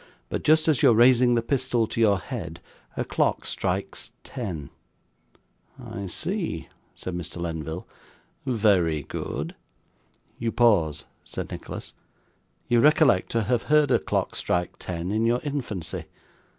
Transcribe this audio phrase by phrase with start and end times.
[0.29, 2.59] But, just as you are raising the pistol to your head,
[2.97, 4.71] a clock strikes ten.'
[5.77, 7.39] 'I see,' cried Mr.
[7.39, 7.85] Lenville.
[8.43, 9.53] 'Very good.'
[10.39, 11.93] 'You pause,' said Nicholas;
[12.67, 16.05] 'you recollect to have heard a clock strike ten in your infancy.